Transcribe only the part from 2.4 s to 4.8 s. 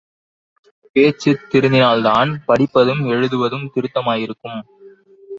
படிப்பதும் எழுதுவதும் திருத்தமாயிருக்கும்.